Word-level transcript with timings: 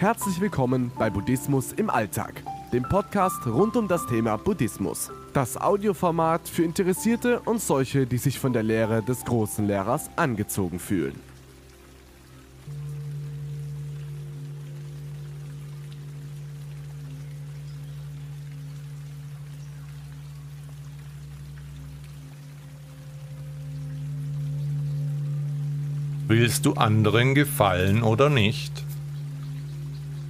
Herzlich 0.00 0.40
willkommen 0.40 0.90
bei 0.98 1.10
Buddhismus 1.10 1.72
im 1.72 1.90
Alltag, 1.90 2.42
dem 2.72 2.84
Podcast 2.84 3.46
rund 3.46 3.76
um 3.76 3.86
das 3.86 4.06
Thema 4.06 4.38
Buddhismus. 4.38 5.10
Das 5.34 5.58
Audioformat 5.58 6.48
für 6.48 6.62
Interessierte 6.62 7.40
und 7.40 7.60
solche, 7.60 8.06
die 8.06 8.16
sich 8.16 8.38
von 8.38 8.54
der 8.54 8.62
Lehre 8.62 9.02
des 9.02 9.26
großen 9.26 9.66
Lehrers 9.66 10.08
angezogen 10.16 10.78
fühlen. 10.78 11.20
Willst 26.26 26.64
du 26.64 26.72
anderen 26.72 27.34
gefallen 27.34 28.02
oder 28.02 28.30
nicht? 28.30 28.72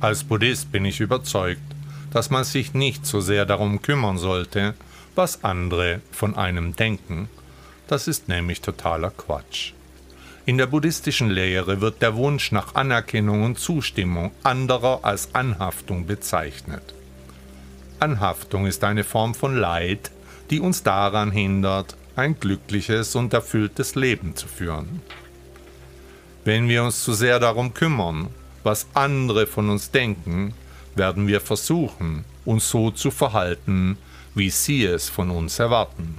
Als 0.00 0.24
Buddhist 0.24 0.72
bin 0.72 0.86
ich 0.86 1.00
überzeugt, 1.00 1.60
dass 2.10 2.30
man 2.30 2.44
sich 2.44 2.72
nicht 2.72 3.04
so 3.04 3.20
sehr 3.20 3.44
darum 3.44 3.82
kümmern 3.82 4.16
sollte, 4.16 4.74
was 5.14 5.44
andere 5.44 6.00
von 6.10 6.36
einem 6.36 6.74
denken. 6.74 7.28
Das 7.86 8.08
ist 8.08 8.26
nämlich 8.26 8.62
totaler 8.62 9.10
Quatsch. 9.10 9.72
In 10.46 10.56
der 10.56 10.66
buddhistischen 10.66 11.28
Lehre 11.28 11.82
wird 11.82 12.00
der 12.00 12.16
Wunsch 12.16 12.50
nach 12.50 12.74
Anerkennung 12.74 13.42
und 13.42 13.58
Zustimmung 13.58 14.30
anderer 14.42 15.00
als 15.02 15.34
Anhaftung 15.34 16.06
bezeichnet. 16.06 16.94
Anhaftung 17.98 18.66
ist 18.66 18.82
eine 18.82 19.04
Form 19.04 19.34
von 19.34 19.54
Leid, 19.54 20.10
die 20.48 20.60
uns 20.60 20.82
daran 20.82 21.30
hindert, 21.30 21.94
ein 22.16 22.40
glückliches 22.40 23.14
und 23.16 23.34
erfülltes 23.34 23.96
Leben 23.96 24.34
zu 24.34 24.48
führen. 24.48 25.02
Wenn 26.44 26.68
wir 26.68 26.84
uns 26.84 27.04
zu 27.04 27.12
sehr 27.12 27.38
darum 27.38 27.74
kümmern, 27.74 28.30
was 28.62 28.86
andere 28.94 29.46
von 29.46 29.70
uns 29.70 29.90
denken, 29.90 30.54
werden 30.94 31.26
wir 31.26 31.40
versuchen, 31.40 32.24
uns 32.44 32.68
so 32.68 32.90
zu 32.90 33.10
verhalten, 33.10 33.96
wie 34.34 34.50
sie 34.50 34.84
es 34.84 35.08
von 35.08 35.30
uns 35.30 35.58
erwarten. 35.58 36.18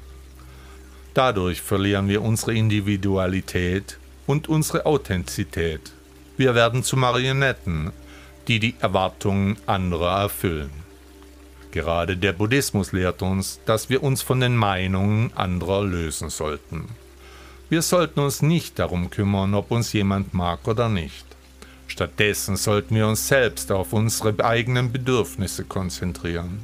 Dadurch 1.13 1.61
verlieren 1.61 2.07
wir 2.07 2.21
unsere 2.21 2.53
Individualität 2.53 3.97
und 4.27 4.47
unsere 4.47 4.85
Authentizität. 4.85 5.91
Wir 6.37 6.55
werden 6.55 6.83
zu 6.83 6.95
Marionetten, 6.95 7.91
die 8.47 8.59
die 8.59 8.75
Erwartungen 8.79 9.57
anderer 9.65 10.21
erfüllen. 10.21 10.71
Gerade 11.71 12.17
der 12.17 12.33
Buddhismus 12.33 12.91
lehrt 12.91 13.21
uns, 13.21 13.59
dass 13.65 13.89
wir 13.89 14.03
uns 14.03 14.21
von 14.21 14.39
den 14.39 14.55
Meinungen 14.55 15.31
anderer 15.35 15.83
lösen 15.83 16.29
sollten. 16.29 16.89
Wir 17.69 17.81
sollten 17.81 18.19
uns 18.19 18.41
nicht 18.41 18.79
darum 18.79 19.09
kümmern, 19.09 19.53
ob 19.53 19.71
uns 19.71 19.93
jemand 19.93 20.33
mag 20.33 20.67
oder 20.67 20.89
nicht. 20.89 21.25
Stattdessen 21.91 22.55
sollten 22.55 22.95
wir 22.95 23.05
uns 23.05 23.27
selbst 23.27 23.69
auf 23.69 23.91
unsere 23.91 24.45
eigenen 24.45 24.93
Bedürfnisse 24.93 25.65
konzentrieren. 25.65 26.63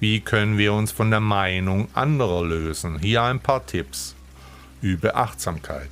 Wie 0.00 0.20
können 0.20 0.56
wir 0.56 0.72
uns 0.72 0.92
von 0.92 1.10
der 1.10 1.20
Meinung 1.20 1.88
anderer 1.92 2.42
lösen? 2.42 2.98
Hier 2.98 3.22
ein 3.22 3.38
paar 3.38 3.66
Tipps. 3.66 4.14
Übe 4.80 5.14
Achtsamkeit. 5.14 5.90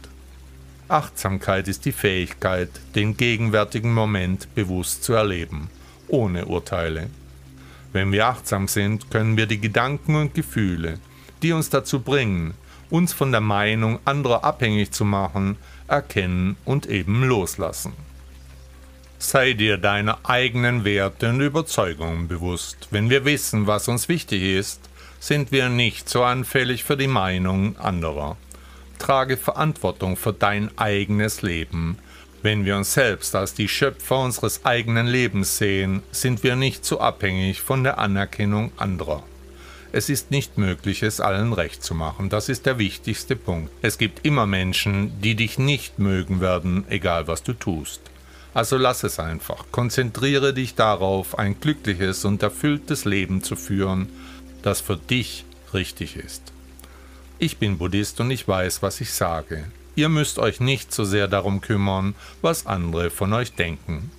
Achtsamkeit 0.88 1.68
ist 1.68 1.84
die 1.84 1.92
Fähigkeit, 1.92 2.70
den 2.94 3.18
gegenwärtigen 3.18 3.92
Moment 3.92 4.54
bewusst 4.54 5.04
zu 5.04 5.12
erleben, 5.12 5.68
ohne 6.08 6.46
Urteile. 6.46 7.10
Wenn 7.92 8.12
wir 8.12 8.28
achtsam 8.28 8.66
sind, 8.66 9.10
können 9.10 9.36
wir 9.36 9.44
die 9.44 9.60
Gedanken 9.60 10.14
und 10.14 10.32
Gefühle, 10.32 10.98
die 11.42 11.52
uns 11.52 11.68
dazu 11.68 12.00
bringen, 12.00 12.54
uns 12.88 13.12
von 13.12 13.30
der 13.30 13.42
Meinung 13.42 13.98
anderer 14.06 14.42
abhängig 14.42 14.90
zu 14.90 15.04
machen, 15.04 15.58
erkennen 15.86 16.56
und 16.64 16.86
eben 16.86 17.24
loslassen. 17.24 17.92
Sei 19.24 19.52
dir 19.52 19.78
deiner 19.78 20.18
eigenen 20.24 20.84
Werte 20.84 21.28
und 21.28 21.40
Überzeugungen 21.40 22.26
bewusst. 22.26 22.88
Wenn 22.90 23.08
wir 23.08 23.24
wissen, 23.24 23.68
was 23.68 23.86
uns 23.86 24.08
wichtig 24.08 24.42
ist, 24.42 24.80
sind 25.20 25.52
wir 25.52 25.68
nicht 25.68 26.08
so 26.08 26.24
anfällig 26.24 26.82
für 26.82 26.96
die 26.96 27.06
Meinung 27.06 27.78
anderer. 27.78 28.36
Trage 28.98 29.36
Verantwortung 29.36 30.16
für 30.16 30.32
dein 30.32 30.76
eigenes 30.76 31.40
Leben. 31.40 31.98
Wenn 32.42 32.64
wir 32.64 32.76
uns 32.76 32.94
selbst 32.94 33.36
als 33.36 33.54
die 33.54 33.68
Schöpfer 33.68 34.18
unseres 34.18 34.64
eigenen 34.64 35.06
Lebens 35.06 35.56
sehen, 35.56 36.02
sind 36.10 36.42
wir 36.42 36.56
nicht 36.56 36.84
so 36.84 36.98
abhängig 36.98 37.62
von 37.62 37.84
der 37.84 37.98
Anerkennung 37.98 38.72
anderer. 38.76 39.22
Es 39.92 40.08
ist 40.08 40.32
nicht 40.32 40.58
möglich, 40.58 41.04
es 41.04 41.20
allen 41.20 41.52
recht 41.52 41.84
zu 41.84 41.94
machen. 41.94 42.28
Das 42.28 42.48
ist 42.48 42.66
der 42.66 42.78
wichtigste 42.78 43.36
Punkt. 43.36 43.70
Es 43.82 43.98
gibt 43.98 44.26
immer 44.26 44.46
Menschen, 44.46 45.20
die 45.20 45.36
dich 45.36 45.58
nicht 45.58 46.00
mögen 46.00 46.40
werden, 46.40 46.84
egal 46.88 47.28
was 47.28 47.44
du 47.44 47.52
tust. 47.52 48.11
Also 48.54 48.76
lass 48.76 49.02
es 49.02 49.18
einfach. 49.18 49.64
Konzentriere 49.72 50.52
dich 50.52 50.74
darauf, 50.74 51.38
ein 51.38 51.58
glückliches 51.58 52.24
und 52.24 52.42
erfülltes 52.42 53.04
Leben 53.04 53.42
zu 53.42 53.56
führen, 53.56 54.08
das 54.62 54.80
für 54.80 54.96
dich 54.96 55.44
richtig 55.72 56.16
ist. 56.16 56.42
Ich 57.38 57.56
bin 57.56 57.78
Buddhist 57.78 58.20
und 58.20 58.30
ich 58.30 58.46
weiß, 58.46 58.82
was 58.82 59.00
ich 59.00 59.12
sage. 59.12 59.64
Ihr 59.94 60.08
müsst 60.08 60.38
euch 60.38 60.60
nicht 60.60 60.92
so 60.92 61.04
sehr 61.04 61.28
darum 61.28 61.60
kümmern, 61.60 62.14
was 62.40 62.66
andere 62.66 63.10
von 63.10 63.32
euch 63.32 63.52
denken. 63.54 64.10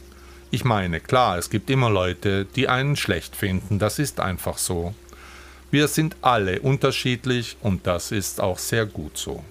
Ich 0.52 0.66
meine, 0.66 1.00
klar, 1.00 1.38
es 1.38 1.50
gibt 1.50 1.70
immer 1.70 1.90
Leute, 1.90 2.46
die 2.46 2.68
einen 2.68 2.96
schlecht 2.96 3.36
finden, 3.36 3.80
das 3.80 3.98
ist 3.98 4.20
einfach 4.20 4.58
so. 4.58 4.94
Wir 5.72 5.88
sind 5.88 6.16
alle 6.22 6.60
unterschiedlich 6.60 7.58
und 7.62 7.88
das 7.88 8.12
ist 8.12 8.40
auch 8.40 8.60
sehr 8.60 8.86
gut 8.86 9.18
so. 9.18 9.44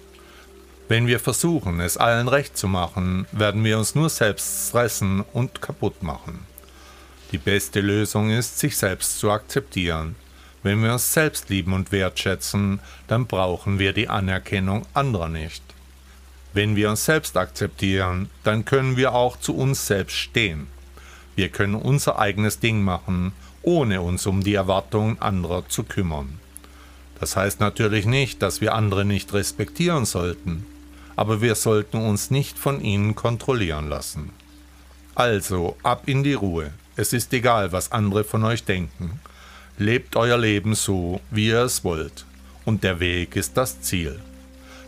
Wenn 0.92 1.06
wir 1.06 1.20
versuchen, 1.20 1.80
es 1.80 1.96
allen 1.96 2.28
recht 2.28 2.54
zu 2.54 2.68
machen, 2.68 3.26
werden 3.32 3.64
wir 3.64 3.78
uns 3.78 3.94
nur 3.94 4.10
selbst 4.10 4.68
stressen 4.68 5.24
und 5.32 5.62
kaputt 5.62 6.02
machen. 6.02 6.40
Die 7.32 7.38
beste 7.38 7.80
Lösung 7.80 8.28
ist, 8.28 8.58
sich 8.58 8.76
selbst 8.76 9.18
zu 9.18 9.30
akzeptieren. 9.30 10.16
Wenn 10.62 10.82
wir 10.82 10.92
uns 10.92 11.14
selbst 11.14 11.48
lieben 11.48 11.72
und 11.72 11.92
wertschätzen, 11.92 12.78
dann 13.08 13.24
brauchen 13.24 13.78
wir 13.78 13.94
die 13.94 14.10
Anerkennung 14.10 14.84
anderer 14.92 15.30
nicht. 15.30 15.62
Wenn 16.52 16.76
wir 16.76 16.90
uns 16.90 17.06
selbst 17.06 17.38
akzeptieren, 17.38 18.28
dann 18.44 18.66
können 18.66 18.98
wir 18.98 19.14
auch 19.14 19.40
zu 19.40 19.56
uns 19.56 19.86
selbst 19.86 20.16
stehen. 20.16 20.66
Wir 21.36 21.48
können 21.48 21.76
unser 21.76 22.18
eigenes 22.18 22.60
Ding 22.60 22.82
machen 22.82 23.32
ohne 23.62 24.02
uns 24.02 24.26
um 24.26 24.44
die 24.44 24.56
Erwartungen 24.56 25.18
anderer 25.22 25.66
zu 25.70 25.84
kümmern. 25.84 26.38
Das 27.18 27.34
heißt 27.34 27.60
natürlich 27.60 28.04
nicht, 28.04 28.42
dass 28.42 28.60
wir 28.60 28.74
andere 28.74 29.06
nicht 29.06 29.32
respektieren 29.32 30.04
sollten, 30.04 30.66
aber 31.16 31.40
wir 31.40 31.54
sollten 31.54 31.98
uns 31.98 32.30
nicht 32.30 32.58
von 32.58 32.80
ihnen 32.80 33.14
kontrollieren 33.14 33.88
lassen. 33.88 34.30
Also, 35.14 35.76
ab 35.82 36.04
in 36.06 36.22
die 36.22 36.34
Ruhe. 36.34 36.72
Es 36.96 37.12
ist 37.12 37.32
egal, 37.32 37.72
was 37.72 37.92
andere 37.92 38.24
von 38.24 38.44
euch 38.44 38.64
denken. 38.64 39.20
Lebt 39.78 40.16
euer 40.16 40.38
Leben 40.38 40.74
so, 40.74 41.20
wie 41.30 41.48
ihr 41.48 41.62
es 41.62 41.84
wollt. 41.84 42.24
Und 42.64 42.84
der 42.84 43.00
Weg 43.00 43.36
ist 43.36 43.56
das 43.56 43.80
Ziel. 43.80 44.20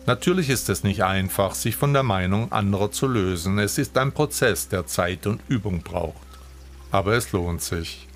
Natürlich 0.07 0.51
ist 0.51 0.69
es 0.69 0.85
nicht 0.85 1.03
einfach, 1.03 1.55
sich 1.55 1.77
von 1.77 1.95
der 1.95 2.03
Meinung 2.03 2.53
anderer 2.53 2.91
zu 2.93 3.07
lösen. 3.07 3.59
Es 3.59 3.79
ist 3.79 3.97
ein 3.97 4.13
Prozess, 4.13 4.69
der 4.69 4.87
Zeit 4.87 5.27
und 5.27 5.41
Übung 5.49 5.83
braucht. 5.83 6.27
Aber 6.91 7.15
es 7.15 7.33
lohnt 7.33 7.63
sich. 7.63 8.07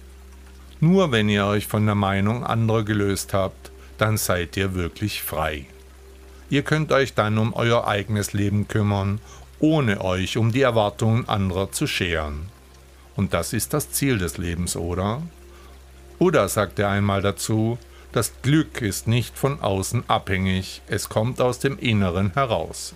Nur 0.80 1.10
wenn 1.12 1.28
ihr 1.28 1.46
euch 1.46 1.66
von 1.66 1.86
der 1.86 1.94
Meinung 1.94 2.44
anderer 2.44 2.84
gelöst 2.84 3.32
habt, 3.32 3.72
dann 3.96 4.16
seid 4.16 4.56
ihr 4.56 4.74
wirklich 4.74 5.22
frei. 5.22 5.66
Ihr 6.50 6.62
könnt 6.62 6.92
euch 6.92 7.14
dann 7.14 7.38
um 7.38 7.52
euer 7.52 7.86
eigenes 7.86 8.32
Leben 8.32 8.68
kümmern, 8.68 9.20
ohne 9.60 10.00
euch 10.00 10.36
um 10.36 10.52
die 10.52 10.62
Erwartungen 10.62 11.28
anderer 11.28 11.72
zu 11.72 11.86
scheren. 11.86 12.46
Und 13.16 13.34
das 13.34 13.52
ist 13.52 13.74
das 13.74 13.90
Ziel 13.90 14.18
des 14.18 14.38
Lebens, 14.38 14.76
oder? 14.76 15.22
Buddha 16.18 16.48
sagte 16.48 16.88
einmal 16.88 17.22
dazu, 17.22 17.78
das 18.12 18.32
Glück 18.42 18.80
ist 18.80 19.06
nicht 19.06 19.36
von 19.36 19.60
außen 19.60 20.04
abhängig, 20.08 20.82
es 20.86 21.08
kommt 21.08 21.40
aus 21.40 21.58
dem 21.58 21.78
Inneren 21.78 22.32
heraus. 22.32 22.94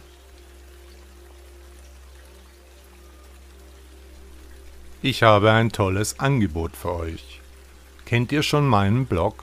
Ich 5.03 5.23
habe 5.23 5.51
ein 5.51 5.71
tolles 5.71 6.21
Angebot 6.21 6.77
für 6.77 6.95
euch. 6.95 7.41
Kennt 8.07 8.31
ihr 8.33 8.43
schon 8.43 8.67
meinen 8.67 9.07
Blog? 9.07 9.43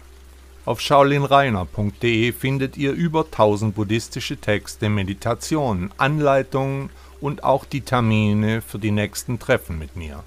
Auf 0.70 0.82
shaolinreiner.de 0.82 2.32
findet 2.32 2.78
ihr 2.78 2.92
über 2.92 3.26
1000 3.26 3.74
buddhistische 3.74 4.38
Texte, 4.38 4.88
Meditationen, 4.88 5.92
Anleitungen 5.98 6.92
und 7.20 7.44
auch 7.44 7.66
die 7.66 7.82
Termine 7.82 8.62
für 8.62 8.78
die 8.78 8.92
nächsten 8.92 9.40
Treffen 9.40 9.80
mit 9.80 9.96
mir. 9.96 10.24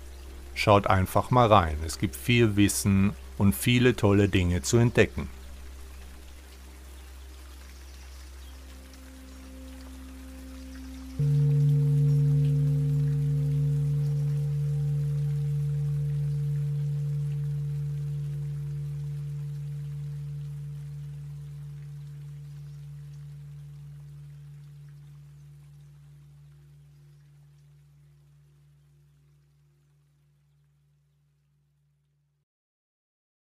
Schaut 0.56 0.88
einfach 0.88 1.30
mal 1.30 1.46
rein, 1.46 1.76
es 1.86 2.00
gibt 2.00 2.16
viel 2.16 2.56
Wissen 2.56 3.12
und 3.38 3.54
viele 3.54 3.94
tolle 3.94 4.28
Dinge 4.28 4.62
zu 4.62 4.78
entdecken. 4.78 5.28